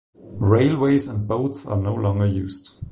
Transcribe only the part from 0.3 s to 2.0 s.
Railways and boats are no